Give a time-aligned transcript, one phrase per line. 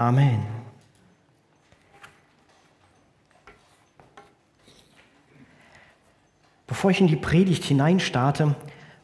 [0.00, 0.40] Amen.
[6.66, 8.54] Bevor ich in die Predigt hineinstarte,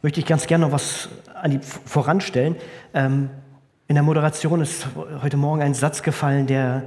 [0.00, 2.56] möchte ich ganz gerne noch was an die, voranstellen.
[2.94, 3.28] Ähm,
[3.88, 4.86] in der Moderation ist
[5.20, 6.84] heute Morgen ein Satz gefallen, der,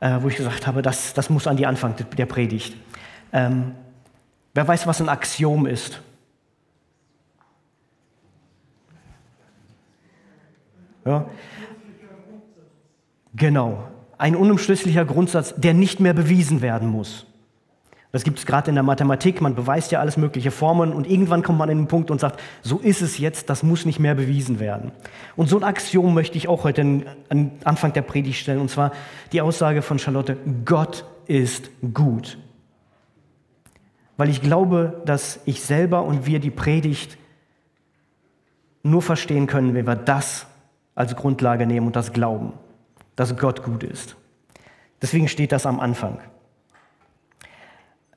[0.00, 2.76] äh, wo ich gesagt habe, das, das muss an die Anfang der Predigt.
[3.32, 3.76] Ähm,
[4.52, 6.02] wer weiß, was ein Axiom ist?
[11.04, 11.26] Ja.
[13.34, 17.26] Genau, ein unumschlüsslicher Grundsatz, der nicht mehr bewiesen werden muss.
[18.12, 21.42] Das gibt es gerade in der Mathematik, man beweist ja alles mögliche Formen und irgendwann
[21.42, 24.14] kommt man in den Punkt und sagt, so ist es jetzt, das muss nicht mehr
[24.14, 24.92] bewiesen werden.
[25.34, 26.82] Und so ein Axiom möchte ich auch heute
[27.30, 28.92] an Anfang der Predigt stellen, und zwar
[29.32, 30.36] die Aussage von Charlotte,
[30.66, 32.36] Gott ist gut.
[34.18, 37.16] Weil ich glaube, dass ich selber und wir die Predigt
[38.82, 40.46] nur verstehen können, wenn wir das
[40.94, 42.52] als Grundlage nehmen und das glauben,
[43.16, 44.16] dass Gott gut ist.
[45.00, 46.20] Deswegen steht das am Anfang.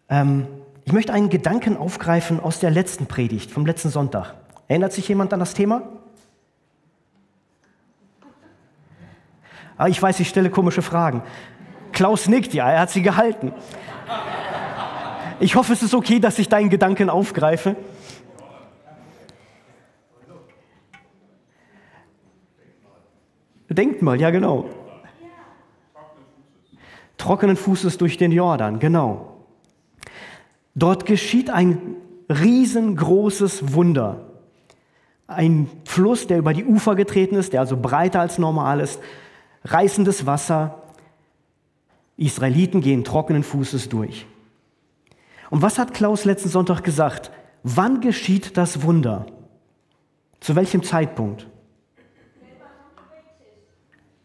[0.10, 0.48] Ähm,
[0.86, 4.36] ich möchte einen Gedanken aufgreifen aus der letzten Predigt, vom letzten Sonntag.
[4.68, 5.82] Erinnert sich jemand an das Thema?
[9.78, 11.24] Ah, ich weiß, ich stelle komische Fragen.
[11.92, 13.52] Klaus nickt, ja, er hat sie gehalten.
[15.40, 17.76] Ich hoffe, es ist okay, dass ich deinen Gedanken aufgreife.
[23.68, 24.70] Denkt mal, ja genau.
[27.26, 29.34] Trockenen Fußes durch den Jordan, genau.
[30.76, 31.96] Dort geschieht ein
[32.30, 34.28] riesengroßes Wunder.
[35.26, 39.00] Ein Fluss, der über die Ufer getreten ist, der also breiter als normal ist,
[39.64, 40.84] reißendes Wasser.
[42.16, 44.28] Israeliten gehen trockenen Fußes durch.
[45.50, 47.32] Und was hat Klaus letzten Sonntag gesagt?
[47.64, 49.26] Wann geschieht das Wunder?
[50.42, 51.48] Zu welchem Zeitpunkt?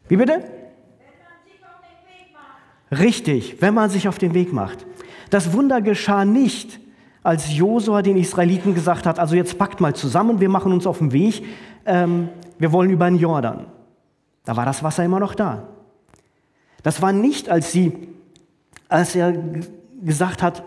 [0.06, 0.59] Wie bitte?
[2.90, 4.86] Richtig, wenn man sich auf den Weg macht.
[5.30, 6.80] Das Wunder geschah nicht,
[7.22, 10.98] als Josua den Israeliten gesagt hat, also jetzt packt mal zusammen, wir machen uns auf
[10.98, 11.44] den Weg,
[11.86, 12.28] ähm,
[12.58, 13.66] wir wollen über den Jordan.
[14.44, 15.68] Da war das Wasser immer noch da.
[16.82, 18.08] Das war nicht, als sie,
[18.88, 19.34] als er
[20.02, 20.64] gesagt hat,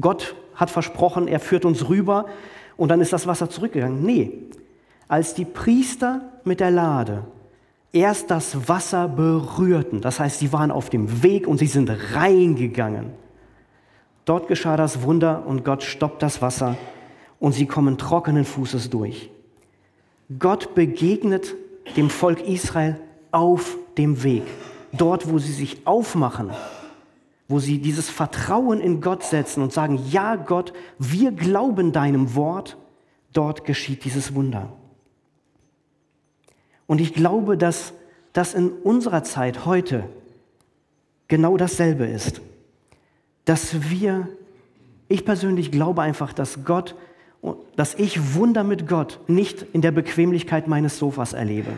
[0.00, 2.26] Gott hat versprochen, er führt uns rüber
[2.76, 4.02] und dann ist das Wasser zurückgegangen.
[4.04, 4.44] Nee,
[5.08, 7.24] als die Priester mit der Lade
[7.92, 13.12] erst das Wasser berührten, das heißt, sie waren auf dem Weg und sie sind reingegangen,
[14.24, 16.76] Dort geschah das Wunder und Gott stoppt das Wasser
[17.40, 19.30] und sie kommen trockenen Fußes durch.
[20.38, 21.56] Gott begegnet
[21.96, 23.00] dem Volk Israel
[23.32, 24.44] auf dem Weg.
[24.92, 26.50] Dort, wo sie sich aufmachen,
[27.48, 32.76] wo sie dieses Vertrauen in Gott setzen und sagen, ja Gott, wir glauben deinem Wort,
[33.32, 34.72] dort geschieht dieses Wunder.
[36.92, 37.94] Und ich glaube, dass
[38.34, 40.04] das in unserer Zeit heute
[41.26, 42.42] genau dasselbe ist
[43.44, 44.28] dass wir,
[45.08, 46.94] ich persönlich glaube einfach, dass Gott,
[47.76, 51.72] dass ich Wunder mit Gott nicht in der Bequemlichkeit meines Sofas erlebe.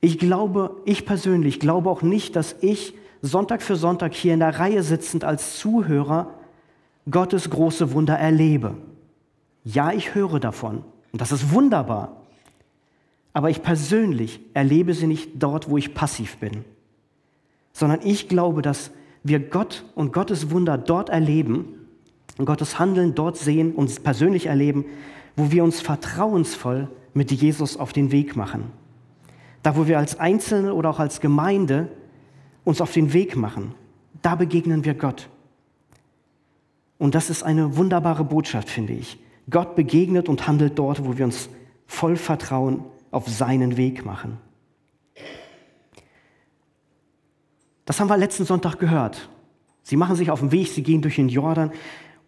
[0.00, 4.58] Ich glaube, ich persönlich glaube auch nicht, dass ich Sonntag für Sonntag hier in der
[4.58, 6.34] Reihe sitzend als Zuhörer
[7.10, 8.74] Gottes große Wunder erlebe.
[9.64, 12.21] Ja, ich höre davon und das ist wunderbar.
[13.32, 16.64] Aber ich persönlich erlebe sie nicht dort, wo ich passiv bin,
[17.72, 18.90] sondern ich glaube, dass
[19.22, 21.66] wir Gott und Gottes Wunder dort erleben
[22.38, 24.84] und Gottes Handeln dort sehen, und persönlich erleben,
[25.36, 28.70] wo wir uns vertrauensvoll mit Jesus auf den Weg machen.
[29.62, 31.88] Da, wo wir als Einzelne oder auch als Gemeinde
[32.64, 33.74] uns auf den Weg machen,
[34.22, 35.28] da begegnen wir Gott.
[36.98, 39.18] Und das ist eine wunderbare Botschaft, finde ich.
[39.50, 41.48] Gott begegnet und handelt dort, wo wir uns
[41.86, 44.38] voll Vertrauen auf seinen Weg machen.
[47.84, 49.28] Das haben wir letzten Sonntag gehört.
[49.82, 51.72] Sie machen sich auf den Weg, sie gehen durch den Jordan.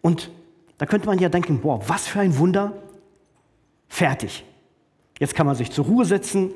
[0.01, 0.31] Und
[0.77, 2.73] da könnte man ja denken, boah, was für ein Wunder.
[3.87, 4.45] Fertig.
[5.19, 6.51] Jetzt kann man sich zur Ruhe setzen,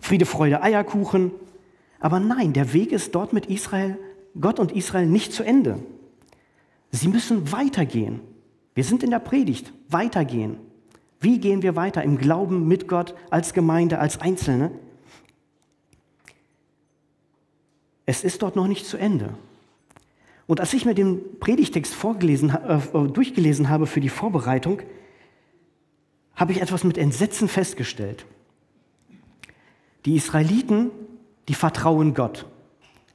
[0.00, 1.30] Friede, Freude, Eierkuchen.
[2.00, 3.98] Aber nein, der Weg ist dort mit Israel,
[4.38, 5.78] Gott und Israel nicht zu Ende.
[6.90, 8.20] Sie müssen weitergehen.
[8.74, 10.58] Wir sind in der Predigt, weitergehen.
[11.24, 14.70] Wie gehen wir weiter im Glauben mit Gott als Gemeinde, als Einzelne?
[18.04, 19.32] Es ist dort noch nicht zu Ende.
[20.46, 22.78] Und als ich mir den Predigtext vorgelesen, äh,
[23.08, 24.82] durchgelesen habe für die Vorbereitung,
[26.36, 28.26] habe ich etwas mit Entsetzen festgestellt.
[30.04, 30.90] Die Israeliten,
[31.48, 32.44] die vertrauen Gott.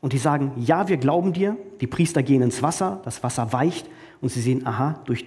[0.01, 1.57] Und die sagen, ja, wir glauben dir.
[1.79, 3.87] Die Priester gehen ins Wasser, das Wasser weicht
[4.19, 5.25] und sie sehen, aha, durch,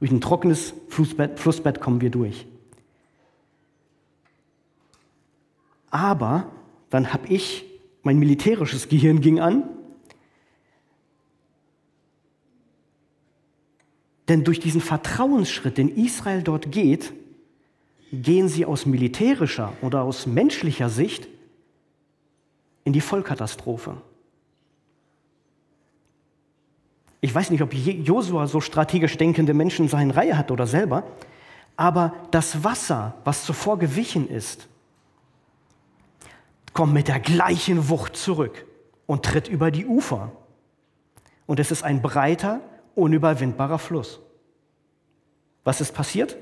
[0.00, 2.46] durch ein trockenes Flussbett, Flussbett kommen wir durch.
[5.90, 6.50] Aber
[6.90, 7.64] dann habe ich,
[8.02, 9.62] mein militärisches Gehirn ging an.
[14.28, 17.12] Denn durch diesen Vertrauensschritt, den Israel dort geht,
[18.10, 21.28] gehen sie aus militärischer oder aus menschlicher Sicht
[22.84, 23.96] in die Vollkatastrophe.
[27.24, 31.04] Ich weiß nicht, ob Josua so strategisch denkende Menschen in seiner Reihe hat oder selber,
[31.74, 34.68] aber das Wasser, was zuvor gewichen ist,
[36.74, 38.66] kommt mit der gleichen Wucht zurück
[39.06, 40.32] und tritt über die Ufer.
[41.46, 42.60] Und es ist ein breiter,
[42.94, 44.20] unüberwindbarer Fluss.
[45.64, 46.36] Was ist passiert?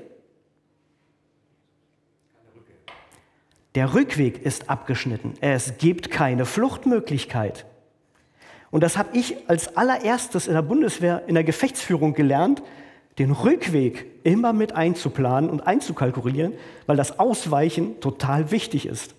[3.75, 5.35] Der Rückweg ist abgeschnitten.
[5.39, 7.65] Es gibt keine Fluchtmöglichkeit.
[8.73, 12.63] Und das habe ich als allererstes in der Bundeswehr in der Gefechtsführung gelernt,
[13.19, 16.53] den Rückweg immer mit einzuplanen und einzukalkulieren,
[16.87, 19.13] weil das Ausweichen total wichtig ist.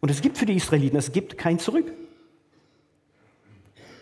[0.00, 1.92] Und es gibt für die Israeliten, es gibt kein Zurück.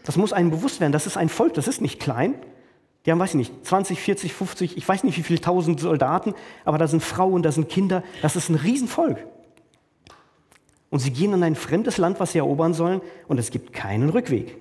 [0.04, 0.92] Das muss einem bewusst werden.
[0.92, 2.36] Das ist ein Volk, das ist nicht klein.
[3.04, 6.32] Die haben, weiß ich nicht, 20, 40, 50, ich weiß nicht wie viele tausend Soldaten,
[6.64, 8.04] aber da sind Frauen, da sind Kinder.
[8.22, 9.18] Das ist ein Riesenvolk.
[10.90, 14.10] Und sie gehen in ein fremdes Land, was sie erobern sollen, und es gibt keinen
[14.10, 14.56] Rückweg.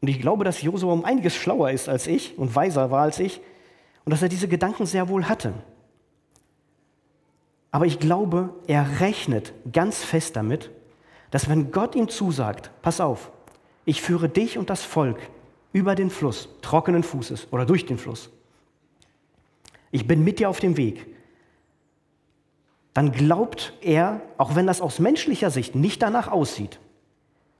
[0.00, 3.20] Und ich glaube, dass Josua um einiges schlauer ist als ich und weiser war als
[3.20, 3.40] ich
[4.04, 5.54] und dass er diese Gedanken sehr wohl hatte.
[7.70, 10.70] Aber ich glaube, er rechnet ganz fest damit,
[11.30, 13.30] dass wenn Gott ihm zusagt, pass auf,
[13.84, 15.18] ich führe dich und das Volk
[15.72, 18.30] über den Fluss, trockenen Fußes oder durch den Fluss.
[19.92, 21.06] Ich bin mit dir auf dem Weg
[22.94, 26.78] dann glaubt er, auch wenn das aus menschlicher Sicht nicht danach aussieht,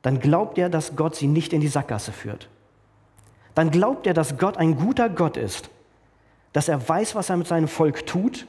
[0.03, 2.49] dann glaubt er, dass Gott sie nicht in die Sackgasse führt.
[3.55, 5.71] Dann glaubt er, dass Gott ein guter Gott ist,
[6.53, 8.47] dass er weiß, was er mit seinem Volk tut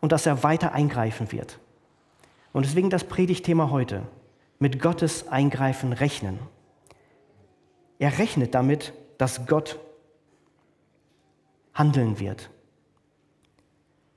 [0.00, 1.58] und dass er weiter eingreifen wird.
[2.52, 4.02] Und deswegen das Predigtthema heute,
[4.58, 6.38] mit Gottes Eingreifen rechnen.
[7.98, 9.78] Er rechnet damit, dass Gott
[11.74, 12.50] handeln wird.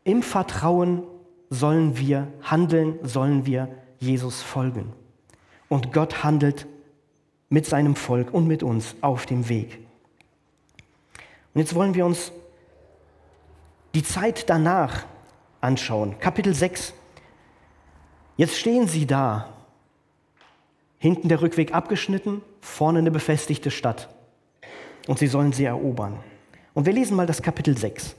[0.04, 1.04] Im Vertrauen
[1.50, 3.70] sollen wir handeln, sollen wir
[4.00, 4.94] Jesus folgen.
[5.68, 6.68] Und Gott handelt
[7.50, 9.80] mit seinem Volk und mit uns auf dem Weg.
[11.54, 12.32] Und jetzt wollen wir uns
[13.96, 15.06] die Zeit danach
[15.62, 16.20] anschauen.
[16.20, 16.94] Kapitel 6.
[18.38, 19.54] Jetzt stehen sie da.
[21.00, 24.10] Hinten der Rückweg abgeschnitten, vorne eine befestigte Stadt.
[25.08, 26.20] Und sie sollen sie erobern.
[26.74, 28.16] Und wir lesen mal das Kapitel 6.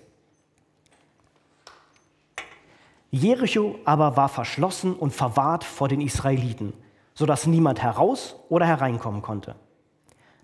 [3.11, 6.73] Jericho aber war verschlossen und verwahrt vor den Israeliten,
[7.15, 9.57] sodass niemand heraus oder hereinkommen konnte.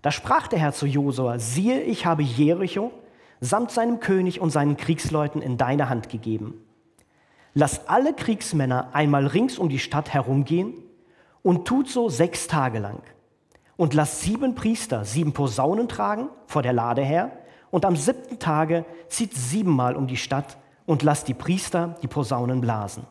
[0.03, 2.93] Da sprach der Herr zu Josua: Siehe, ich habe Jericho
[3.41, 6.55] samt seinem König und seinen Kriegsleuten in deine Hand gegeben.
[7.55, 10.75] Lass alle Kriegsmänner einmal rings um die Stadt herumgehen
[11.43, 13.03] und tut so sechs Tage lang.
[13.77, 17.33] Und lass sieben Priester sieben Posaunen tragen vor der Lade her,
[17.71, 22.61] und am siebten Tage zieht siebenmal um die Stadt und lasst die Priester die Posaunen
[22.61, 23.05] blasen.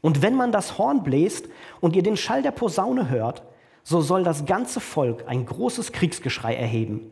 [0.00, 1.48] Und wenn man das Horn bläst
[1.80, 3.42] und ihr den Schall der Posaune hört,
[3.82, 7.10] so soll das ganze Volk ein großes Kriegsgeschrei erheben.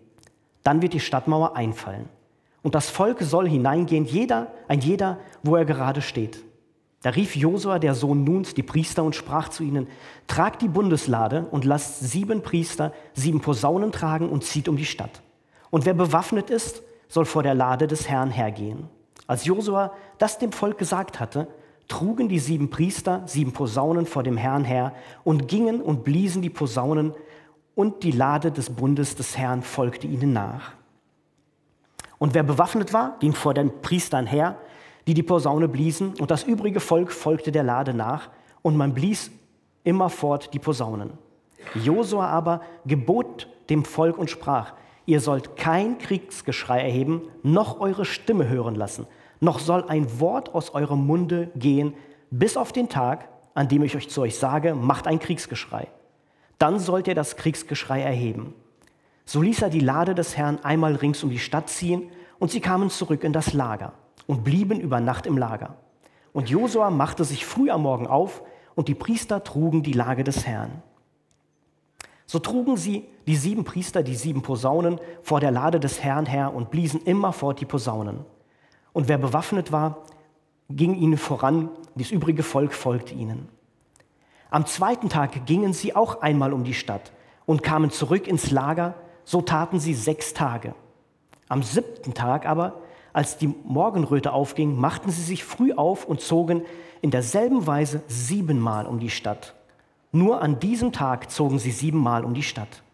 [0.63, 2.09] Dann wird die Stadtmauer einfallen.
[2.63, 6.43] Und das Volk soll hineingehen, jeder, ein jeder, wo er gerade steht.
[7.03, 9.89] Da rief Josua, der Sohn Nuns, die Priester und sprach zu ihnen,
[10.27, 15.21] tragt die Bundeslade und lasst sieben Priester sieben Posaunen tragen und zieht um die Stadt.
[15.69, 18.89] Und wer bewaffnet ist, soll vor der Lade des Herrn hergehen.
[19.27, 21.49] Als Josua das dem Volk gesagt hatte,
[21.89, 26.51] trugen die sieben Priester sieben Posaunen vor dem Herrn her und gingen und bliesen die
[26.51, 27.15] Posaunen
[27.75, 30.73] und die Lade des Bundes des Herrn folgte ihnen nach.
[32.19, 34.57] Und wer bewaffnet war, ging vor den Priestern her,
[35.07, 38.31] die die Posaune bliesen, und das übrige Volk folgte der Lade nach,
[38.63, 39.31] und man blies
[39.83, 41.19] immerfort die Posaunen.
[41.75, 44.73] Josua aber gebot dem Volk und sprach,
[45.07, 49.07] Ihr sollt kein Kriegsgeschrei erheben, noch eure Stimme hören lassen,
[49.41, 51.95] noch soll ein Wort aus eurem Munde gehen,
[52.31, 55.89] bis auf den Tag, an dem ich euch zu euch sage, macht ein Kriegsgeschrei.
[56.59, 58.55] Dann sollt ihr das Kriegsgeschrei erheben.
[59.27, 62.61] So ließ er die Lade des Herrn einmal rings um die Stadt ziehen, und sie
[62.61, 63.93] kamen zurück in das Lager
[64.27, 65.77] und blieben über Nacht im Lager.
[66.33, 68.43] Und Josua machte sich früh am Morgen auf,
[68.75, 70.83] und die Priester trugen die Lage des Herrn.
[72.27, 76.55] So trugen sie, die sieben Priester, die sieben Posaunen vor der Lade des Herrn her
[76.55, 78.25] und bliesen immerfort die Posaunen.
[78.93, 80.05] Und wer bewaffnet war,
[80.71, 83.49] ging ihnen voran, das übrige Volk folgte ihnen.
[84.51, 87.13] Am zweiten Tag gingen sie auch einmal um die Stadt
[87.45, 90.75] und kamen zurück ins Lager, so taten sie sechs Tage.
[91.49, 92.81] Am siebten Tag aber,
[93.13, 96.63] als die Morgenröte aufging, machten sie sich früh auf und zogen
[97.01, 99.55] in derselben Weise siebenmal um die Stadt.
[100.15, 102.85] Nur an diesem Tag zogen sie siebenmal um die Stadt.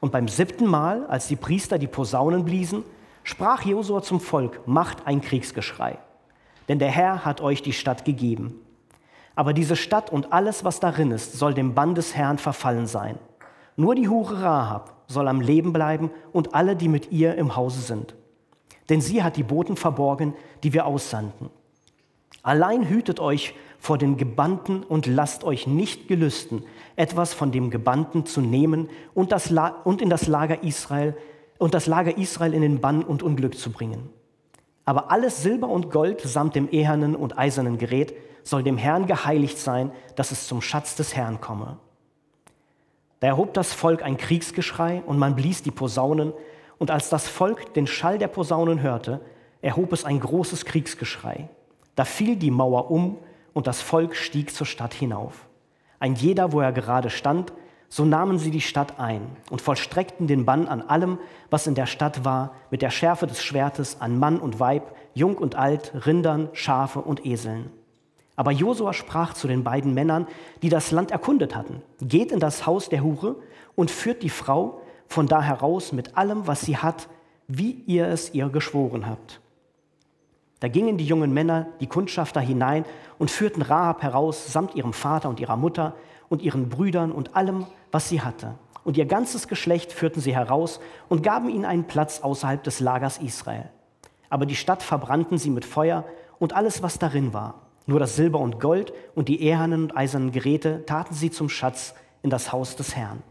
[0.00, 2.82] Und beim siebten Mal, als die Priester die Posaunen bliesen,
[3.22, 5.98] sprach Josua zum Volk, macht ein Kriegsgeschrei.
[6.66, 8.54] Denn der Herr hat euch die Stadt gegeben.
[9.36, 13.20] Aber diese Stadt und alles, was darin ist, soll dem Bann des Herrn verfallen sein.
[13.76, 17.82] Nur die Hure Rahab soll am Leben bleiben und alle, die mit ihr im Hause
[17.82, 18.16] sind.
[18.88, 20.34] Denn sie hat die Boten verborgen,
[20.64, 21.50] die wir aussandten.
[22.42, 26.64] Allein hütet euch vor den Gebannten und lasst euch nicht gelüsten,
[26.96, 29.52] etwas von dem Gebannten zu nehmen und, das
[29.84, 31.16] und in das Lager Israel
[31.58, 34.10] und das Lager Israel in den Bann und Unglück zu bringen.
[34.84, 39.58] Aber alles Silber und Gold samt dem ehernen und eisernen Gerät soll dem Herrn geheiligt
[39.58, 41.76] sein, dass es zum Schatz des Herrn komme.
[43.20, 46.32] Da erhob das Volk ein Kriegsgeschrei und man blies die Posaunen,
[46.78, 49.20] und als das Volk den Schall der Posaunen hörte,
[49.60, 51.48] erhob es ein großes Kriegsgeschrei.
[51.96, 53.18] Da fiel die Mauer um
[53.58, 55.48] und das Volk stieg zur Stadt hinauf.
[55.98, 57.52] Ein jeder, wo er gerade stand,
[57.88, 61.18] so nahmen sie die Stadt ein und vollstreckten den Bann an allem,
[61.50, 65.36] was in der Stadt war, mit der Schärfe des Schwertes an Mann und Weib, Jung
[65.36, 67.72] und Alt, Rindern, Schafe und Eseln.
[68.36, 70.28] Aber Josua sprach zu den beiden Männern,
[70.62, 73.34] die das Land erkundet hatten, geht in das Haus der Hure
[73.74, 77.08] und führt die Frau von da heraus mit allem, was sie hat,
[77.48, 79.40] wie ihr es ihr geschworen habt.
[80.60, 82.84] Da gingen die jungen Männer, die Kundschafter, hinein
[83.18, 85.94] und führten Rahab heraus samt ihrem Vater und ihrer Mutter
[86.28, 88.54] und ihren Brüdern und allem, was sie hatte.
[88.84, 93.18] Und ihr ganzes Geschlecht führten sie heraus und gaben ihnen einen Platz außerhalb des Lagers
[93.18, 93.68] Israel.
[94.30, 96.04] Aber die Stadt verbrannten sie mit Feuer
[96.38, 97.66] und alles, was darin war.
[97.86, 101.94] Nur das Silber und Gold und die ehernen und eisernen Geräte taten sie zum Schatz
[102.22, 103.22] in das Haus des Herrn.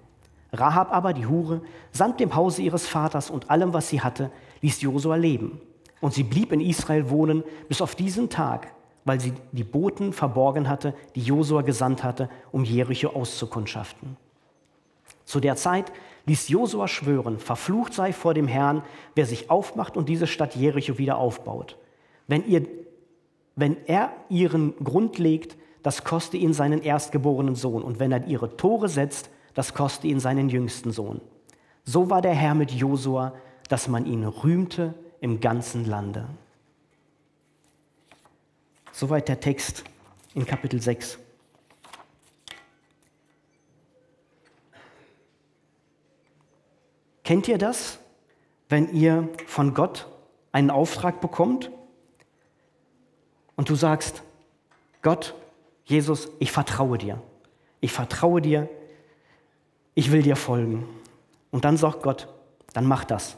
[0.53, 4.31] Rahab aber, die Hure, samt dem Hause ihres Vaters und allem, was sie hatte,
[4.61, 5.61] ließ Josua leben.
[6.01, 8.73] Und sie blieb in Israel wohnen bis auf diesen Tag,
[9.05, 14.17] weil sie die Boten verborgen hatte, die Josua gesandt hatte, um Jericho auszukundschaften.
[15.25, 15.91] Zu der Zeit
[16.25, 18.83] ließ Josua schwören, verflucht sei vor dem Herrn,
[19.15, 21.77] wer sich aufmacht und diese Stadt Jericho wieder aufbaut.
[22.27, 22.65] Wenn ihr
[23.57, 27.81] wenn er ihren Grund legt, das koste ihn seinen erstgeborenen Sohn.
[27.81, 31.21] Und wenn er ihre Tore setzt, das koste ihn seinen jüngsten Sohn.
[31.83, 33.33] So war der Herr mit Josua,
[33.67, 36.27] dass man ihn rühmte im ganzen Lande.
[38.91, 39.83] Soweit der Text
[40.33, 41.19] in Kapitel 6.
[47.23, 47.99] Kennt ihr das,
[48.69, 50.07] wenn ihr von Gott
[50.51, 51.71] einen Auftrag bekommt
[53.55, 54.23] und du sagst,
[55.01, 55.35] Gott,
[55.85, 57.21] Jesus, ich vertraue dir.
[57.79, 58.69] Ich vertraue dir.
[59.93, 60.87] Ich will dir folgen.
[61.51, 62.27] Und dann sagt Gott,
[62.73, 63.37] dann mach das.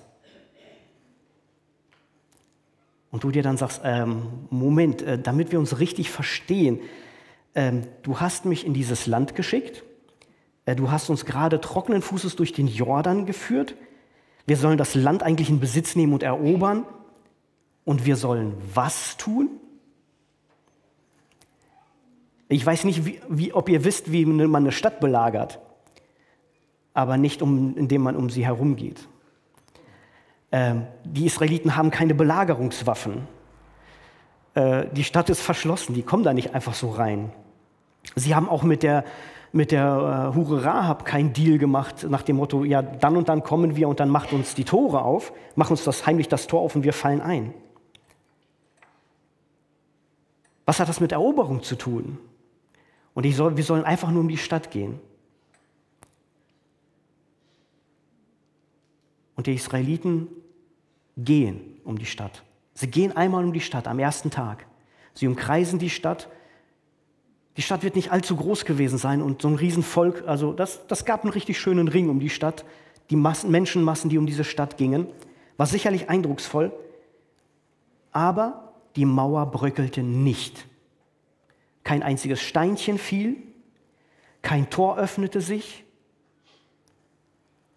[3.12, 6.80] Und du dir dann sagst, ähm, Moment, äh, damit wir uns richtig verstehen,
[7.56, 9.84] ähm, du hast mich in dieses Land geschickt,
[10.66, 13.76] äh, du hast uns gerade trockenen Fußes durch den Jordan geführt,
[14.46, 16.86] wir sollen das Land eigentlich in Besitz nehmen und erobern
[17.86, 19.50] und wir sollen was tun?
[22.48, 25.60] Ich weiß nicht, wie, wie, ob ihr wisst, wie man eine Stadt belagert,
[26.96, 29.08] aber nicht, um, indem man um sie herumgeht.
[30.52, 33.28] Ähm, die Israeliten haben keine Belagerungswaffen.
[34.56, 37.32] Äh, die Stadt ist verschlossen, die kommen da nicht einfach so rein.
[38.16, 39.04] Sie haben auch mit der,
[39.52, 43.44] mit der äh, Hure Rahab keinen Deal gemacht nach dem Motto, ja, dann und dann
[43.44, 46.62] kommen wir und dann macht uns die Tore auf, macht uns das heimlich das Tor
[46.62, 47.54] auf und wir fallen ein.
[50.66, 52.20] Was hat das mit Eroberung zu tun?
[53.14, 55.00] Und soll, wir sollen einfach nur um die Stadt gehen.
[59.36, 60.28] Und die Israeliten
[61.24, 62.44] gehen um die Stadt.
[62.74, 64.66] Sie gehen einmal um die Stadt am ersten Tag.
[65.14, 66.30] Sie umkreisen die Stadt.
[67.58, 71.04] Die Stadt wird nicht allzu groß gewesen sein und so ein Riesenvolk, also das, das
[71.04, 72.64] gab einen richtig schönen Ring um die Stadt.
[73.10, 75.08] Die Massen, Menschenmassen, die um diese Stadt gingen,
[75.58, 76.72] war sicherlich eindrucksvoll,
[78.12, 80.68] aber die Mauer bröckelte nicht.
[81.84, 83.36] Kein einziges Steinchen fiel,
[84.42, 85.84] kein Tor öffnete sich.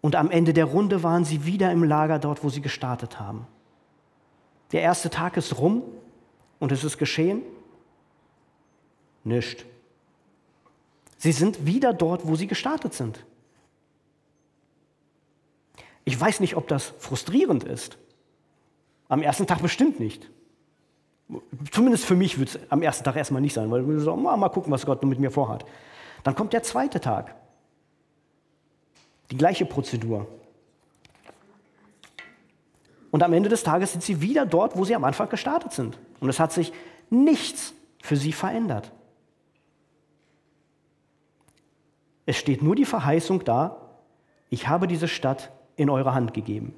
[0.03, 3.47] Und am Ende der Runde waren sie wieder im Lager dort, wo sie gestartet haben.
[4.73, 5.81] Der erste Tag ist rum
[6.59, 7.41] und es ist geschehen.
[9.23, 9.65] Nicht.
[11.15, 13.23] Sie sind wieder dort, wo sie gestartet sind.
[16.03, 17.97] Ich weiß nicht, ob das frustrierend ist.
[19.07, 20.29] Am ersten Tag bestimmt nicht.
[21.71, 24.49] Zumindest für mich wird es am ersten Tag erstmal nicht sein, weil wir sagen, mal
[24.49, 25.63] gucken, was Gott mit mir vorhat.
[26.25, 27.35] Dann kommt der zweite Tag.
[29.31, 30.27] Die gleiche Prozedur.
[33.11, 35.99] Und am Ende des Tages sind sie wieder dort, wo sie am Anfang gestartet sind.
[36.19, 36.73] Und es hat sich
[37.09, 38.91] nichts für sie verändert.
[42.25, 43.77] Es steht nur die Verheißung da,
[44.49, 46.73] ich habe diese Stadt in eure Hand gegeben.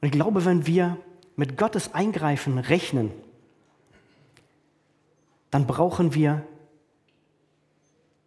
[0.00, 0.98] Und ich glaube, wenn wir
[1.36, 3.12] mit Gottes Eingreifen rechnen,
[5.50, 6.44] dann brauchen wir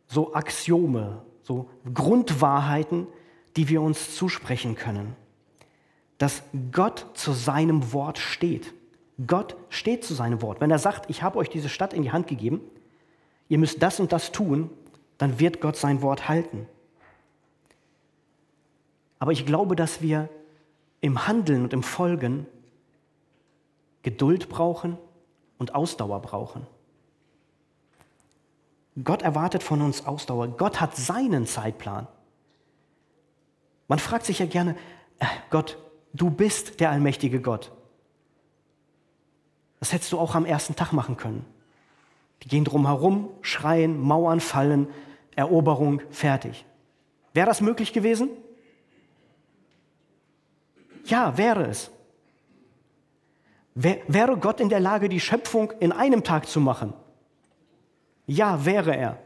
[0.08, 3.08] so Axiome, so Grundwahrheiten,
[3.56, 5.16] die wir uns zusprechen können.
[6.18, 8.74] Dass Gott zu seinem Wort steht.
[9.26, 10.62] Gott steht zu seinem Wort.
[10.62, 12.62] Wenn er sagt, ich habe euch diese Stadt in die Hand gegeben,
[13.50, 14.70] ihr müsst das und das tun,
[15.18, 16.68] dann wird Gott sein Wort halten.
[19.20, 20.30] Aber ich glaube, dass wir
[21.02, 22.46] im Handeln und im Folgen
[24.04, 24.98] Geduld brauchen
[25.58, 26.68] und Ausdauer brauchen.
[29.04, 30.48] Gott erwartet von uns Ausdauer.
[30.48, 32.08] Gott hat seinen Zeitplan.
[33.88, 34.76] Man fragt sich ja gerne,
[35.20, 35.78] äh, Gott,
[36.14, 37.72] du bist der allmächtige Gott.
[39.80, 41.46] Das hättest du auch am ersten Tag machen können.
[42.44, 44.88] Die gehen drum herum, schreien, Mauern fallen,
[45.36, 46.66] Eroberung, fertig.
[47.34, 48.30] Wäre das möglich gewesen?
[51.06, 51.92] Ja, wäre es.
[53.76, 56.94] Wäre Gott in der Lage, die Schöpfung in einem Tag zu machen?
[58.28, 59.20] Ja, wäre er.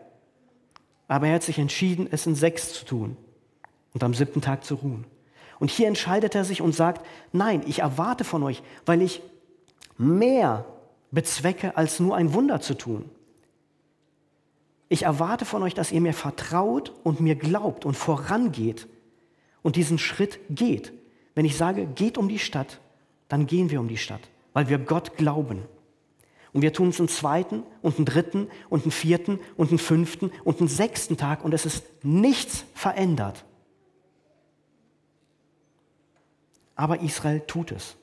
[1.08, 3.18] Aber er hat sich entschieden, es in sechs zu tun
[3.94, 5.06] und am siebten Tag zu ruhen.
[5.60, 9.22] Und hier entscheidet er sich und sagt, nein, ich erwarte von euch, weil ich
[9.98, 10.66] mehr
[11.12, 13.10] bezwecke, als nur ein Wunder zu tun.
[14.88, 18.88] Ich erwarte von euch, dass ihr mir vertraut und mir glaubt und vorangeht
[19.62, 20.94] und diesen Schritt geht.
[21.36, 22.80] Wenn ich sage, geht um die Stadt,
[23.28, 24.22] dann gehen wir um die Stadt,
[24.54, 25.64] weil wir Gott glauben.
[26.52, 30.32] Und wir tun es einen zweiten und einen dritten und einen vierten und einen fünften
[30.44, 33.46] und einen sechsten Tag und es ist nichts verändert.
[36.76, 37.96] Aber Israel tut es.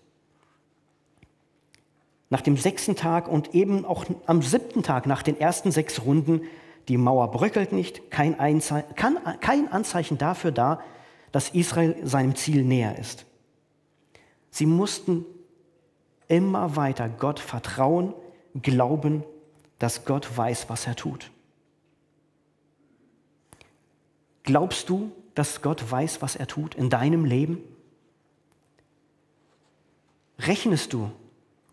[2.28, 6.42] Nach dem sechsten Tag und eben auch am siebten Tag nach den ersten sechs Runden,
[6.88, 10.80] die Mauer bröckelt nicht, kein, Einze kann, kein Anzeichen dafür da,
[11.32, 13.26] dass Israel seinem Ziel näher ist.
[14.50, 15.24] Sie mussten
[16.28, 18.14] immer weiter Gott vertrauen
[18.62, 19.24] glauben,
[19.78, 21.30] dass Gott weiß, was er tut.
[24.42, 27.58] Glaubst du, dass Gott weiß, was er tut in deinem Leben?
[30.38, 31.10] Rechnest du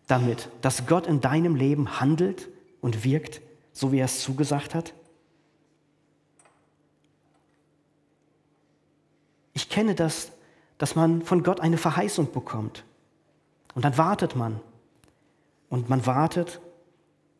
[0.07, 2.49] damit, dass Gott in deinem Leben handelt
[2.81, 3.41] und wirkt,
[3.71, 4.93] so wie er es zugesagt hat?
[9.53, 10.31] Ich kenne das,
[10.77, 12.83] dass man von Gott eine Verheißung bekommt.
[13.75, 14.59] Und dann wartet man.
[15.69, 16.59] Und man wartet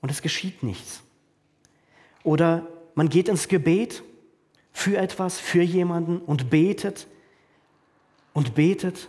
[0.04, 1.02] und es geschieht nichts.
[2.24, 4.04] Oder man geht ins Gebet
[4.74, 7.08] für etwas, für jemanden und betet
[8.34, 9.08] und betet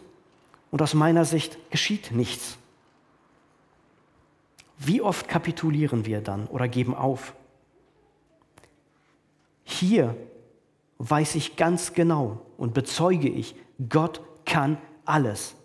[0.70, 2.58] und aus meiner Sicht geschieht nichts.
[4.78, 7.34] Wie oft kapitulieren wir dann oder geben auf?
[9.64, 10.16] Hier
[10.98, 13.56] weiß ich ganz genau und bezeuge ich,
[13.88, 15.56] Gott kann alles.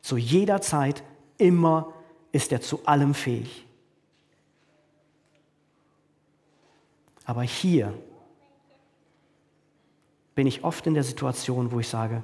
[0.00, 1.02] Zu jeder Zeit,
[1.36, 1.92] immer
[2.32, 3.65] ist er zu allem fähig.
[7.26, 7.92] Aber hier
[10.36, 12.22] bin ich oft in der Situation, wo ich sage,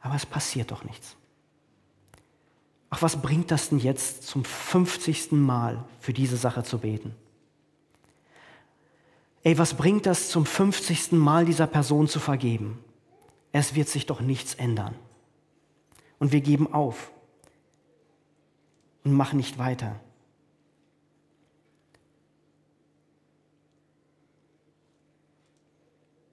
[0.00, 1.16] aber es passiert doch nichts.
[2.90, 5.32] Ach, was bringt das denn jetzt zum 50.
[5.32, 7.14] Mal für diese Sache zu beten?
[9.44, 11.12] Ey, was bringt das zum 50.
[11.12, 12.82] Mal dieser Person zu vergeben?
[13.52, 14.96] Es wird sich doch nichts ändern.
[16.18, 17.12] Und wir geben auf
[19.04, 20.00] und machen nicht weiter.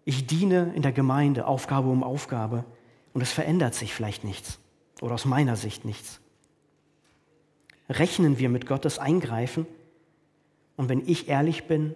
[0.07, 2.63] Ich diene in der Gemeinde Aufgabe um Aufgabe
[3.13, 4.57] und es verändert sich vielleicht nichts
[5.01, 6.21] oder aus meiner Sicht nichts.
[7.89, 9.67] Rechnen wir mit Gottes Eingreifen
[10.77, 11.93] und wenn ich ehrlich bin,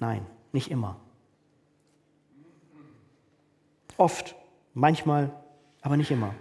[0.00, 0.96] nein, nicht immer.
[3.96, 4.34] Oft,
[4.72, 5.30] manchmal,
[5.80, 6.34] aber nicht immer.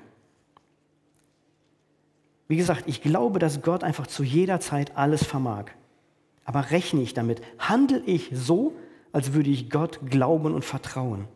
[2.48, 5.66] Wie gesagt, ich glaube, dass Gott einfach zu jeder Zeit alles vermag.
[6.44, 7.40] Aber rechne ich damit?
[7.60, 8.74] Handle ich so,
[9.14, 11.28] als würde ich Gott glauben und vertrauen,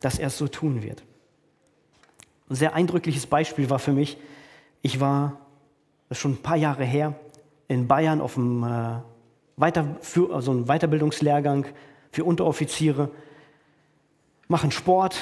[0.00, 1.02] dass er es so tun wird.
[2.50, 4.18] Ein sehr eindrückliches Beispiel war für mich,
[4.82, 5.38] ich war,
[6.10, 7.14] schon ein paar Jahre her,
[7.68, 9.00] in Bayern auf einem, äh,
[9.56, 11.66] Weiter, für, also einem Weiterbildungslehrgang
[12.10, 13.10] für Unteroffiziere,
[14.48, 15.16] machen Sport.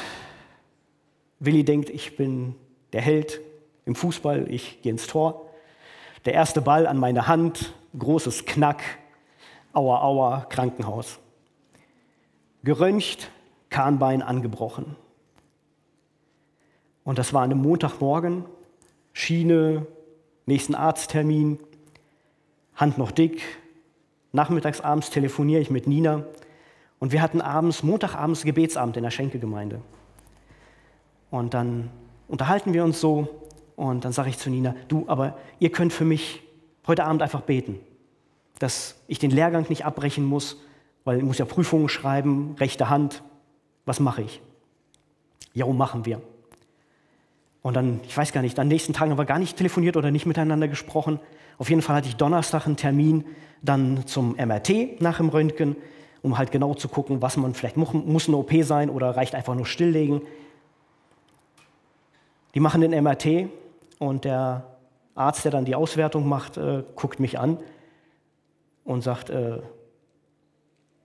[1.38, 2.57] Willi denkt, ich bin
[2.92, 3.40] der Held
[3.85, 5.51] im Fußball, ich gehe ins Tor.
[6.25, 8.83] Der erste Ball an meine Hand, großes Knack,
[9.73, 11.20] aua, aua, Krankenhaus
[12.64, 13.31] geröntgt,
[13.68, 14.96] Kahnbein angebrochen.
[17.05, 18.44] Und das war an einem Montagmorgen
[19.12, 19.87] Schiene,
[20.46, 21.59] nächsten Arzttermin,
[22.75, 23.42] Hand noch dick.
[24.33, 26.25] Nachmittags, abends telefoniere ich mit Nina
[27.01, 29.81] und wir hatten abends, Montagabends Gebetsabend in der Schenke-Gemeinde.
[31.31, 31.90] Und dann
[32.29, 33.29] unterhalten wir uns so
[33.77, 36.42] und dann sage ich zu Nina, du, aber ihr könnt für mich
[36.87, 37.81] heute Abend einfach beten,
[38.59, 40.59] dass ich den Lehrgang nicht abbrechen muss,
[41.05, 43.23] weil ich muss ja Prüfungen schreiben, rechte Hand,
[43.85, 44.41] was mache ich?
[45.55, 46.21] Ja, machen wir.
[47.63, 50.11] Und dann, ich weiß gar nicht, am nächsten Tag haben wir gar nicht telefoniert oder
[50.11, 51.21] nicht miteinander gesprochen.
[51.59, 53.25] Auf jeden Fall hatte ich Donnerstag einen Termin
[53.63, 55.77] dann zum MRT nach dem Röntgen,
[56.23, 59.35] um halt genau zu gucken, was man vielleicht muss, muss eine OP sein oder reicht
[59.35, 60.23] einfach nur stilllegen.
[62.55, 63.49] Die machen den MRT
[63.99, 64.65] und der
[65.15, 67.59] Arzt, der dann die Auswertung macht, äh, guckt mich an
[68.85, 69.59] und sagt, äh,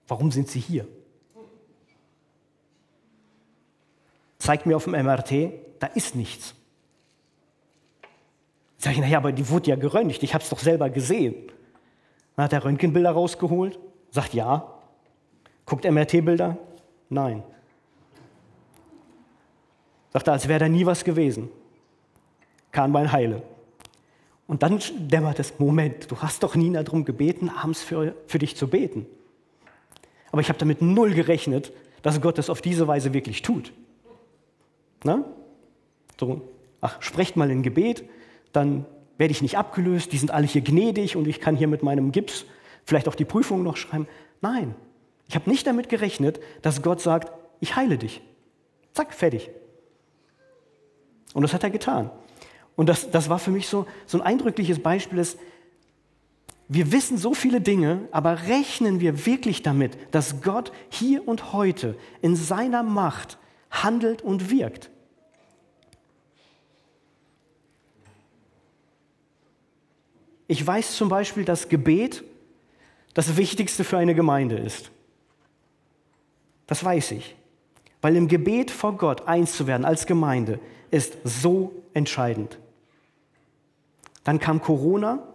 [0.08, 0.88] warum sind Sie hier?
[4.38, 6.54] Zeigt mir auf dem MRT, da ist nichts.
[8.78, 11.36] Sag ich, naja, aber die wurde ja geröntgt, ich habe es doch selber gesehen.
[12.36, 13.80] Dann hat er Röntgenbilder rausgeholt,
[14.12, 14.72] sagt ja.
[15.66, 16.58] Guckt MRT-Bilder?
[17.10, 17.44] Nein.
[20.14, 21.50] Sagt er, als wäre da nie was gewesen.
[22.72, 23.42] Kahnbein heile.
[24.48, 28.56] Und dann dämmert es, Moment, du hast doch Nina darum gebeten, abends für, für dich
[28.56, 29.08] zu beten.
[30.32, 33.72] Aber ich habe damit null gerechnet, dass Gott das auf diese Weise wirklich tut.
[35.04, 35.24] Na?
[36.20, 36.42] So,
[36.82, 38.04] ach, sprecht mal in Gebet,
[38.52, 38.86] dann
[39.18, 42.12] werde ich nicht abgelöst, die sind alle hier gnädig und ich kann hier mit meinem
[42.12, 42.46] Gips
[42.84, 44.08] vielleicht auch die Prüfung noch schreiben.
[44.42, 44.76] Nein,
[45.28, 48.22] ich habe nicht damit gerechnet, dass Gott sagt, ich heile dich.
[48.94, 49.50] Zack, fertig.
[51.34, 52.10] Und das hat er getan.
[52.76, 55.40] Und das, das war für mich so, so ein eindrückliches Beispiel, ist,
[56.68, 61.98] wir wissen so viele Dinge, aber rechnen wir wirklich damit, dass Gott hier und heute
[62.22, 63.38] in seiner Macht
[63.70, 64.90] handelt und wirkt?
[70.48, 72.24] Ich weiß zum Beispiel, dass Gebet
[73.14, 74.92] das Wichtigste für eine Gemeinde ist.
[76.68, 77.36] Das weiß ich.
[78.02, 80.60] Weil im Gebet vor Gott eins zu werden als Gemeinde
[80.92, 82.60] ist so entscheidend.
[84.24, 85.35] Dann kam Corona.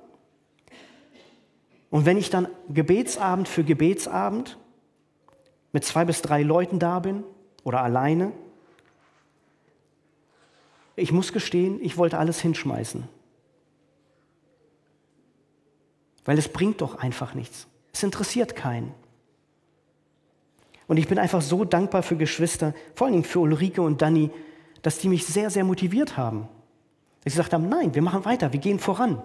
[1.90, 4.56] Und wenn ich dann Gebetsabend für Gebetsabend
[5.72, 7.24] mit zwei bis drei Leuten da bin
[7.64, 8.32] oder alleine,
[10.96, 13.08] ich muss gestehen, ich wollte alles hinschmeißen.
[16.24, 17.66] Weil es bringt doch einfach nichts.
[17.92, 18.94] Es interessiert keinen.
[20.86, 24.30] Und ich bin einfach so dankbar für Geschwister, vor Dingen für Ulrike und Danny,
[24.82, 26.48] dass die mich sehr, sehr motiviert haben.
[27.22, 29.22] Dass sie gesagt haben, nein, wir machen weiter, wir gehen voran.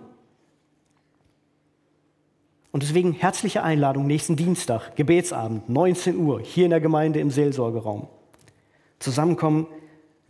[2.75, 8.09] Und deswegen herzliche Einladung nächsten Dienstag, Gebetsabend, 19 Uhr, hier in der Gemeinde im Seelsorgeraum.
[8.99, 9.67] Zusammenkommen,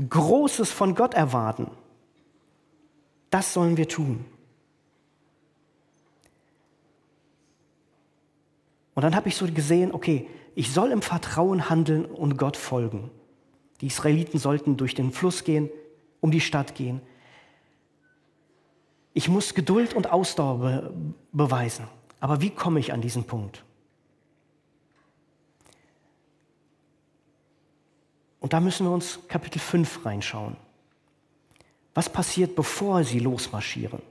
[0.08, 1.72] Großes von Gott erwarten.
[3.32, 4.26] Das sollen wir tun.
[8.94, 13.10] Und dann habe ich so gesehen, okay, ich soll im Vertrauen handeln und Gott folgen.
[13.82, 15.72] Die Israeliten sollten durch den Fluss gehen,
[16.22, 17.02] um die Stadt gehen.
[19.16, 20.94] Ich muss Geduld und Ausdauer be
[21.32, 21.88] beweisen.
[22.20, 23.64] Aber wie komme ich an diesen Punkt?
[28.40, 30.56] Und da müssen wir uns Kapitel 5 reinschauen.
[31.96, 34.02] Was passiert, bevor sie losmarschieren?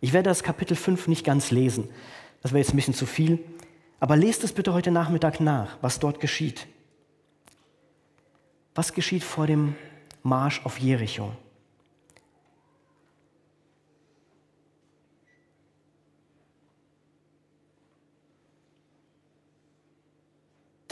[0.00, 1.88] Ich werde das Kapitel 5 nicht ganz lesen.
[2.40, 3.38] Das wäre jetzt ein bisschen zu viel.
[4.00, 6.66] Aber lest es bitte heute Nachmittag nach, was dort geschieht.
[8.74, 9.76] Was geschieht vor dem
[10.24, 11.32] Marsch auf Jericho?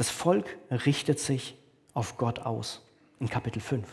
[0.00, 1.58] Das Volk richtet sich
[1.92, 2.80] auf Gott aus
[3.18, 3.86] in Kapitel 5.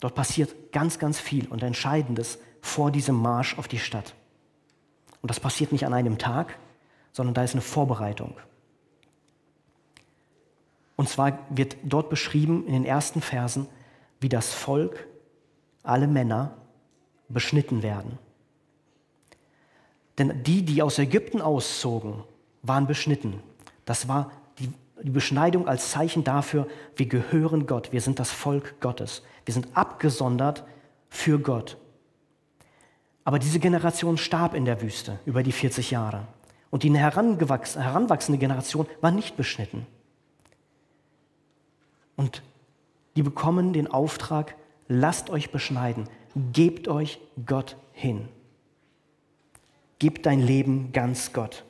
[0.00, 4.14] Dort passiert ganz, ganz viel und Entscheidendes vor diesem Marsch auf die Stadt.
[5.20, 6.58] Und das passiert nicht an einem Tag,
[7.12, 8.38] sondern da ist eine Vorbereitung.
[10.96, 13.68] Und zwar wird dort beschrieben in den ersten Versen,
[14.20, 15.06] wie das Volk,
[15.82, 16.56] alle Männer,
[17.28, 18.18] beschnitten werden.
[20.16, 22.24] Denn die, die aus Ägypten auszogen,
[22.62, 23.42] waren beschnitten.
[23.84, 24.32] Das war
[25.02, 29.68] die, Beschneidung als Zeichen dafür, wir gehören Gott, wir sind das Volk Gottes, wir sind
[29.74, 30.64] abgesondert
[31.08, 31.76] für Gott.
[33.24, 36.26] Aber diese Generation starb in der Wüste über die 40 Jahre.
[36.70, 39.86] Und die heranwachsende Generation war nicht beschnitten.
[42.16, 42.42] Und
[43.16, 44.54] die bekommen den Auftrag,
[44.86, 46.08] lasst euch beschneiden,
[46.52, 48.28] gebt euch Gott hin.
[49.98, 51.64] Gebt dein Leben ganz Gott.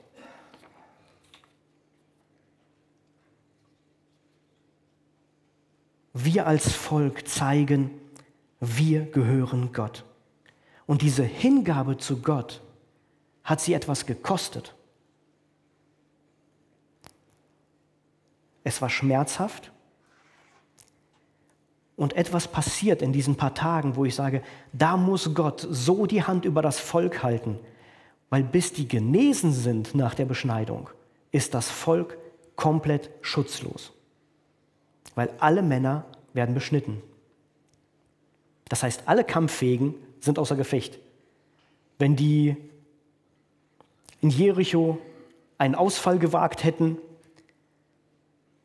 [6.21, 7.91] Wir als Volk zeigen,
[8.59, 10.05] wir gehören Gott.
[10.85, 12.61] Und diese Hingabe zu Gott
[13.45, 14.75] hat sie etwas gekostet.
[18.65, 19.71] Es war schmerzhaft.
[21.95, 26.25] Und etwas passiert in diesen paar Tagen, wo ich sage, da muss Gott so die
[26.25, 27.61] Hand über das Volk halten,
[28.29, 30.91] weil bis die genesen sind nach der Beschneidung,
[31.31, 32.19] ist das Volk
[32.57, 33.93] komplett schutzlos.
[35.19, 37.03] Weil alle Männer werden beschnitten.
[38.69, 40.97] Das heißt, alle Kampffähigen sind außer Gefecht.
[41.99, 42.57] Wenn die
[44.21, 45.01] in Jericho
[45.59, 46.99] einen Ausfall gewagt hätten,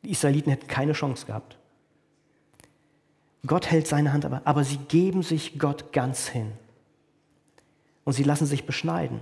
[0.03, 1.57] die Israeliten hätten keine Chance gehabt.
[3.47, 6.51] Gott hält seine Hand aber, aber sie geben sich Gott ganz hin.
[8.03, 9.21] Und sie lassen sich beschneiden.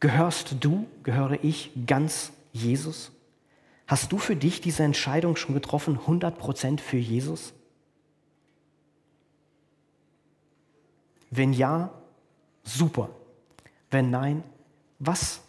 [0.00, 3.10] Gehörst du, gehöre ich ganz Jesus?
[3.86, 7.52] Hast du für dich diese Entscheidung schon getroffen, 100% für Jesus?
[11.30, 11.92] Wenn ja,
[12.62, 13.10] super.
[13.90, 14.42] Wenn nein,
[14.98, 15.42] was,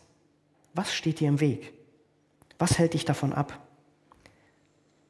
[0.74, 1.74] was steht dir im Weg?
[2.58, 3.62] Was hält dich davon ab?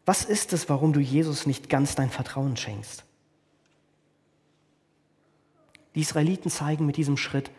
[0.05, 3.05] Was ist es, warum du Jesus nicht ganz dein Vertrauen schenkst?
[5.95, 7.49] Die Israeliten zeigen mit diesem Schritt,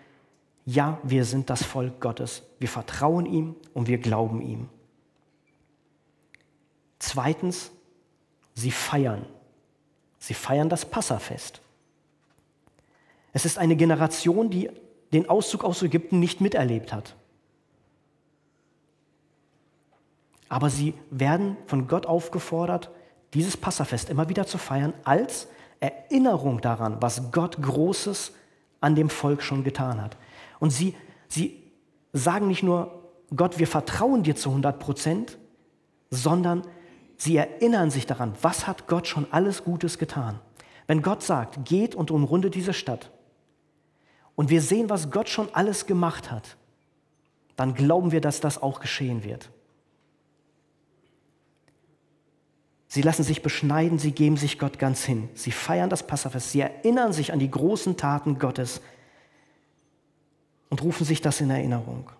[0.64, 2.42] ja, wir sind das Volk Gottes.
[2.58, 4.68] Wir vertrauen ihm und wir glauben ihm.
[6.98, 7.70] Zweitens,
[8.54, 9.26] sie feiern.
[10.18, 11.60] Sie feiern das Passafest.
[13.32, 14.70] Es ist eine Generation, die
[15.12, 17.14] den Auszug aus Ägypten nicht miterlebt hat.
[20.48, 22.90] Aber sie werden von Gott aufgefordert,
[23.34, 25.48] dieses Passafest immer wieder zu feiern, als
[25.80, 28.32] Erinnerung daran, was Gott Großes
[28.80, 30.16] an dem Volk schon getan hat.
[30.58, 30.94] Und sie,
[31.28, 31.62] sie
[32.12, 33.02] sagen nicht nur,
[33.34, 35.38] Gott, wir vertrauen dir zu 100 Prozent,
[36.10, 36.62] sondern
[37.16, 40.40] sie erinnern sich daran, was hat Gott schon alles Gutes getan.
[40.86, 43.10] Wenn Gott sagt, geht und umrundet diese Stadt,
[44.36, 46.56] und wir sehen, was Gott schon alles gemacht hat,
[47.56, 49.50] dann glauben wir, dass das auch geschehen wird.
[52.86, 55.28] Sie lassen sich beschneiden, sie geben sich Gott ganz hin.
[55.34, 58.80] Sie feiern das Passafest, sie erinnern sich an die großen Taten Gottes
[60.68, 62.10] und rufen sich das in Erinnerung.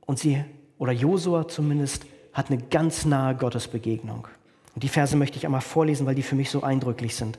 [0.00, 0.44] Und sie,
[0.78, 4.26] oder Josua zumindest, hat eine ganz nahe Gottesbegegnung.
[4.74, 7.38] Und die Verse möchte ich einmal vorlesen, weil die für mich so eindrücklich sind.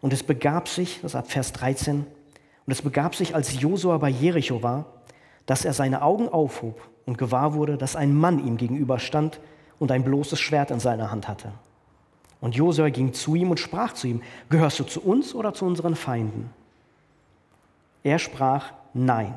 [0.00, 2.06] Und es begab sich, das ist ab Vers 13,
[2.66, 4.86] und es begab sich, als Josua bei Jericho war,
[5.46, 9.40] dass er seine Augen aufhob und gewahr wurde, dass ein Mann ihm gegenüberstand
[9.80, 11.52] und ein bloßes Schwert in seiner Hand hatte.
[12.40, 15.64] Und Josua ging zu ihm und sprach zu ihm, gehörst du zu uns oder zu
[15.66, 16.50] unseren Feinden?
[18.02, 19.34] Er sprach, nein,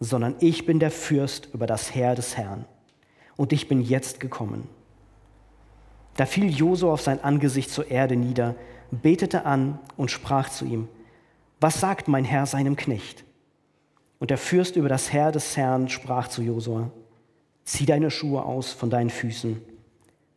[0.00, 2.64] sondern ich bin der Fürst über das Heer des Herrn
[3.36, 4.68] und ich bin jetzt gekommen.
[6.16, 8.54] Da fiel Josua auf sein Angesicht zur Erde nieder
[8.90, 10.88] betete an und sprach zu ihm,
[11.60, 13.24] was sagt mein Herr seinem Knecht?
[14.18, 16.90] Und der Fürst über das Herr des Herrn sprach zu Josua,
[17.64, 19.60] zieh deine Schuhe aus von deinen Füßen,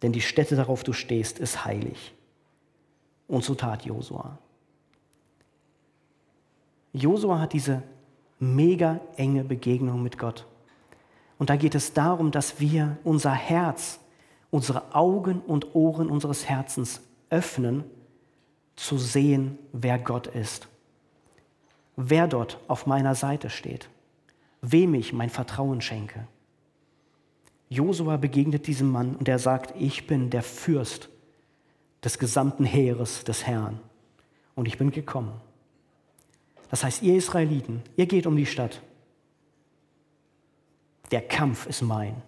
[0.02, 2.14] denn die Stätte, darauf du stehst, ist heilig.
[3.28, 4.38] Und so tat Josua.
[6.94, 7.84] Josua hat diese
[8.40, 10.46] mega enge Begegnung mit Gott.
[11.38, 14.00] Und da geht es darum, dass wir unser Herz,
[14.50, 17.84] unsere Augen und Ohren unseres Herzens öffnen
[18.76, 20.68] zu sehen, wer Gott ist,
[21.96, 23.90] wer dort auf meiner Seite steht,
[24.62, 26.28] wem ich mein Vertrauen schenke.
[27.70, 31.10] Josua begegnet diesem Mann und er sagt, ich bin der Fürst
[32.04, 33.80] des gesamten Heeres des Herrn
[34.56, 35.34] und ich bin gekommen.
[36.70, 38.82] Das heißt, ihr Israeliten, ihr geht um die Stadt.
[41.12, 42.22] Der Kampf ist mein.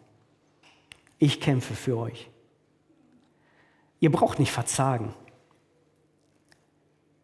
[1.18, 2.30] Ich kämpfe für euch.
[4.00, 5.14] Ihr braucht nicht verzagen.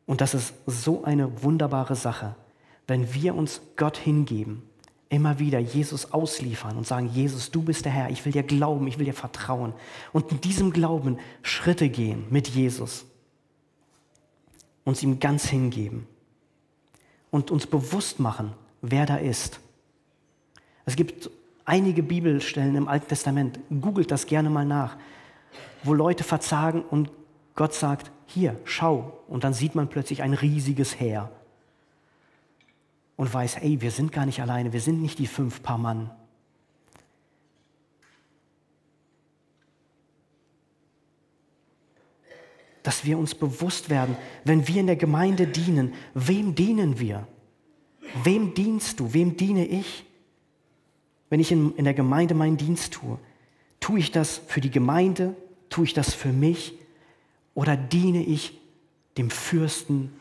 [0.06, 2.36] Und das ist so eine wunderbare Sache,
[2.88, 4.62] wenn wir uns Gott hingeben,
[5.08, 8.88] immer wieder Jesus ausliefern und sagen, Jesus, du bist der Herr, ich will dir glauben,
[8.88, 9.73] ich will dir vertrauen.
[10.12, 13.06] Und in diesem Glauben Schritte gehen mit Jesus,
[14.84, 16.06] uns ihm ganz hingeben
[17.35, 19.59] und uns bewusst machen, wer da ist.
[20.85, 21.29] Es gibt
[21.65, 24.95] einige Bibelstellen im Alten Testament, googelt das gerne mal nach,
[25.83, 27.11] wo Leute verzagen und
[27.55, 29.19] Gott sagt, hier, schau.
[29.27, 31.29] Und dann sieht man plötzlich ein riesiges Heer.
[33.17, 36.11] Und weiß, ey, wir sind gar nicht alleine, wir sind nicht die fünf Paar Mann.
[42.85, 47.27] Dass wir uns bewusst werden, wenn wir in der Gemeinde dienen, wem dienen wir?
[48.23, 49.11] Wem dienst du?
[49.11, 50.05] Wem diene ich?
[51.31, 53.17] Wenn ich in, in der Gemeinde meinen Dienst tue,
[53.79, 55.35] tue ich das für die Gemeinde?
[55.69, 56.73] Tue ich das für mich?
[57.55, 58.61] Oder diene ich
[59.17, 60.13] dem Fürsten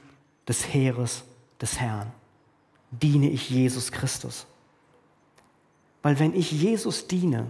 [0.48, 1.24] des Heeres
[1.61, 2.11] des Herrn.
[2.90, 4.46] Diene ich Jesus Christus.
[6.00, 7.46] Weil wenn ich Jesus diene,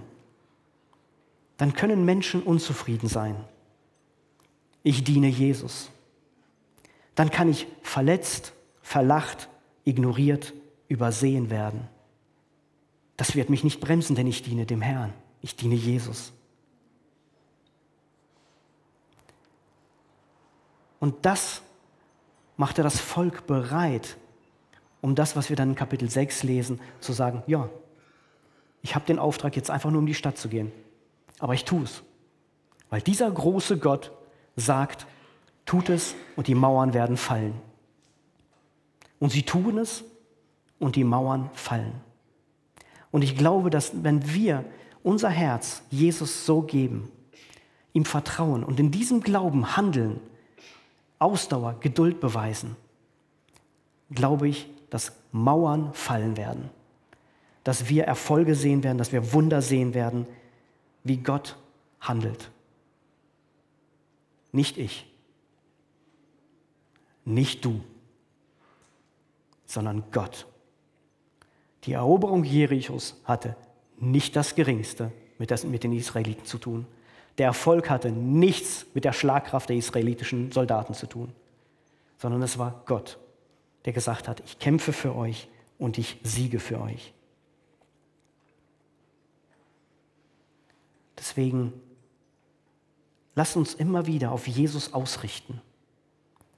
[1.57, 3.37] dann können Menschen unzufrieden sein.
[4.85, 5.91] Ich diene Jesus.
[7.17, 9.49] Dann kann ich verletzt, verlacht,
[9.83, 10.53] ignoriert,
[10.87, 11.89] übersehen werden.
[13.17, 15.13] Das wird mich nicht bremsen, denn ich diene dem Herrn.
[15.41, 16.33] Ich diene Jesus.
[21.01, 21.63] Und das
[22.57, 24.17] machte das Volk bereit,
[25.01, 27.69] um das, was wir dann in Kapitel 6 lesen, zu sagen, ja,
[28.83, 30.73] ich habe den Auftrag, jetzt einfach nur um die Stadt zu gehen.
[31.39, 32.03] Aber ich tue es.
[32.91, 34.13] Weil dieser große Gott
[34.57, 35.07] sagt,
[35.67, 37.55] tut es und die Mauern werden fallen.
[39.19, 40.05] Und sie tun es
[40.79, 42.01] und die Mauern fallen.
[43.11, 44.65] Und ich glaube, dass wenn wir
[45.03, 47.11] unser Herz Jesus so geben,
[47.93, 50.21] ihm vertrauen und in diesem Glauben handeln,
[51.19, 52.77] Ausdauer, Geduld beweisen,
[54.11, 56.71] glaube ich, dass Mauern fallen werden,
[57.63, 60.27] dass wir Erfolge sehen werden, dass wir Wunder sehen werden,
[61.03, 61.57] wie Gott
[62.01, 62.51] handelt.
[64.55, 65.05] Nicht ich,
[67.25, 67.81] nicht du,
[69.67, 70.47] sondern Gott.
[71.83, 73.57] Die Eroberung Jerichos hatte
[73.99, 76.87] nicht das Geringste mit, das, mit den Israeliten zu tun.
[77.39, 81.33] Der Erfolg hatte nichts mit der Schlagkraft der israelitischen Soldaten zu tun,
[82.19, 83.19] sondern es war Gott,
[83.87, 87.13] der gesagt hat, ich kämpfe für euch und ich siege für euch.
[91.19, 91.73] Deswegen
[93.35, 95.61] lasst uns immer wieder auf Jesus ausrichten.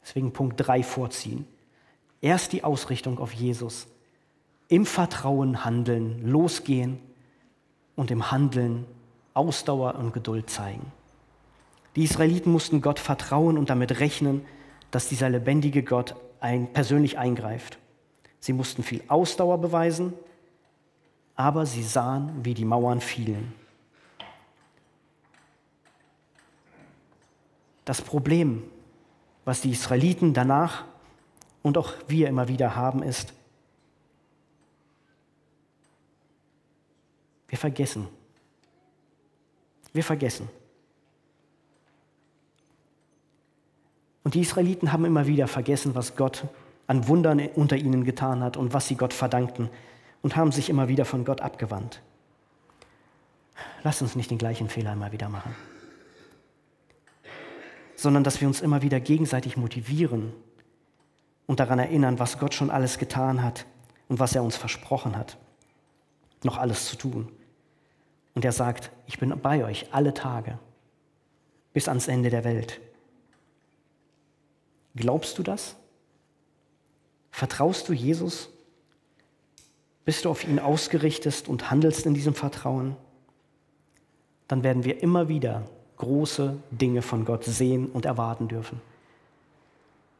[0.02, 1.46] Deswegen Punkt 3 vorziehen.
[2.20, 3.88] Erst die Ausrichtung auf Jesus.
[4.68, 6.98] Im Vertrauen handeln, losgehen
[7.94, 8.84] und im Handeln
[9.34, 10.92] Ausdauer und Geduld zeigen.
[11.94, 14.42] Die Israeliten mussten Gott vertrauen und damit rechnen,
[14.90, 17.78] dass dieser lebendige Gott ein, persönlich eingreift.
[18.38, 20.12] Sie mussten viel Ausdauer beweisen,
[21.34, 23.52] aber sie sahen, wie die Mauern fielen.
[27.86, 28.64] Das Problem,
[29.44, 30.84] was die Israeliten danach
[31.62, 33.32] und auch wir immer wieder haben, ist,
[37.46, 38.08] wir vergessen.
[39.92, 40.50] Wir vergessen.
[44.24, 46.44] Und die Israeliten haben immer wieder vergessen, was Gott
[46.88, 49.70] an Wundern unter ihnen getan hat und was sie Gott verdankten
[50.22, 52.02] und haben sich immer wieder von Gott abgewandt.
[53.84, 55.54] Lasst uns nicht den gleichen Fehler immer wieder machen
[57.96, 60.32] sondern dass wir uns immer wieder gegenseitig motivieren
[61.46, 63.66] und daran erinnern, was Gott schon alles getan hat
[64.08, 65.38] und was er uns versprochen hat,
[66.42, 67.32] noch alles zu tun.
[68.34, 70.58] Und er sagt, ich bin bei euch alle Tage
[71.72, 72.80] bis ans Ende der Welt.
[74.94, 75.76] Glaubst du das?
[77.30, 78.50] Vertraust du Jesus?
[80.04, 82.96] Bist du auf ihn ausgerichtet und handelst in diesem Vertrauen?
[84.48, 88.80] Dann werden wir immer wieder große Dinge von Gott sehen und erwarten dürfen.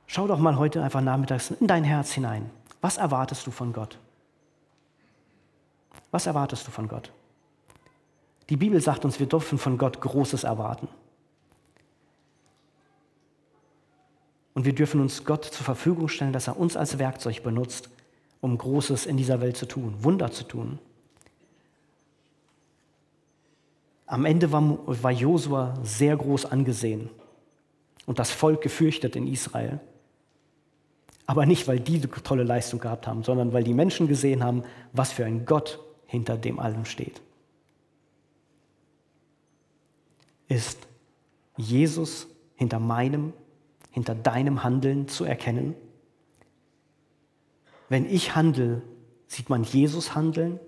[0.06, 2.50] Schau doch mal heute einfach nachmittags in dein Herz hinein.
[2.80, 3.98] Was erwartest du von Gott?
[6.10, 7.10] Was erwartest du von Gott?
[8.48, 10.88] Die Bibel sagt uns, wir dürfen von Gott Großes erwarten.
[14.54, 17.90] Und wir dürfen uns Gott zur Verfügung stellen, dass er uns als Werkzeug benutzt,
[18.40, 20.78] um Großes in dieser Welt zu tun, Wunder zu tun.
[24.06, 27.10] Am Ende war, war Josua sehr groß angesehen
[28.06, 29.80] und das Volk gefürchtet in Israel.
[31.26, 34.62] Aber nicht, weil die eine tolle Leistung gehabt haben, sondern weil die Menschen gesehen haben,
[34.92, 37.20] was für ein Gott hinter dem allem steht.
[40.48, 40.86] Ist
[41.56, 43.32] Jesus hinter meinem,
[43.90, 45.74] hinter deinem Handeln zu erkennen?
[47.88, 48.82] Wenn ich handle,
[49.26, 50.60] sieht man Jesus handeln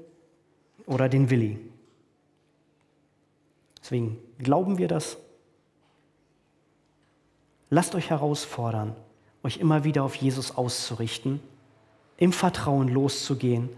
[0.87, 1.68] oder den Willi?
[3.89, 5.17] Deswegen glauben wir das.
[7.71, 8.95] Lasst euch herausfordern,
[9.43, 11.41] euch immer wieder auf Jesus auszurichten,
[12.19, 13.71] im Vertrauen loszugehen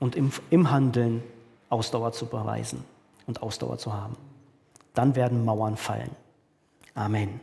[0.00, 1.22] und im, im Handeln
[1.68, 2.82] Ausdauer zu beweisen
[3.28, 4.16] und Ausdauer zu haben.
[4.92, 6.10] Dann werden Mauern fallen.
[6.96, 7.40] Amen.